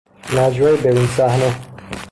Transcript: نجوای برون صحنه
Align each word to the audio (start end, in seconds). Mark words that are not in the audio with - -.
نجوای 0.35 0.77
برون 0.77 1.07
صحنه 1.07 1.55